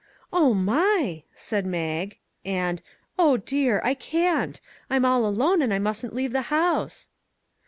[0.33, 2.17] "Oh my!" said Mag.
[2.43, 2.81] And,"
[3.19, 3.79] Oh dear!
[3.83, 4.59] I can't.
[4.89, 7.09] I'm all alone, and I mustn't leave the house."